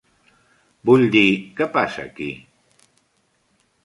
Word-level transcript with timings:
Vull 0.89 1.03
dir, 1.15 1.25
què 1.59 1.67
passa 1.75 2.05
aquí? 2.05 2.31